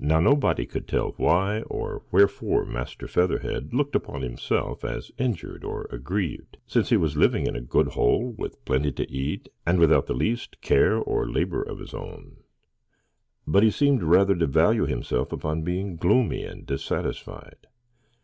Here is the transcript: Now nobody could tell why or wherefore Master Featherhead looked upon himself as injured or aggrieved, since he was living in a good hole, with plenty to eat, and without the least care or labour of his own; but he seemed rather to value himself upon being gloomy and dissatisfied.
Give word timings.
Now 0.00 0.18
nobody 0.18 0.66
could 0.66 0.88
tell 0.88 1.10
why 1.18 1.60
or 1.68 2.02
wherefore 2.10 2.64
Master 2.64 3.06
Featherhead 3.06 3.72
looked 3.72 3.94
upon 3.94 4.22
himself 4.22 4.84
as 4.84 5.12
injured 5.18 5.62
or 5.62 5.86
aggrieved, 5.92 6.56
since 6.66 6.88
he 6.90 6.96
was 6.96 7.16
living 7.16 7.46
in 7.46 7.54
a 7.54 7.60
good 7.60 7.86
hole, 7.90 8.34
with 8.36 8.64
plenty 8.64 8.90
to 8.90 9.08
eat, 9.08 9.48
and 9.64 9.78
without 9.78 10.06
the 10.06 10.14
least 10.14 10.60
care 10.62 10.96
or 10.96 11.30
labour 11.30 11.62
of 11.62 11.78
his 11.78 11.94
own; 11.94 12.38
but 13.46 13.62
he 13.62 13.70
seemed 13.70 14.02
rather 14.02 14.34
to 14.34 14.48
value 14.48 14.84
himself 14.86 15.30
upon 15.30 15.62
being 15.62 15.94
gloomy 15.94 16.42
and 16.42 16.66
dissatisfied. 16.66 17.68